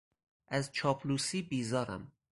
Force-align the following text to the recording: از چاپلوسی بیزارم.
از 0.47 0.71
چاپلوسی 0.71 1.41
بیزارم. 1.41 2.11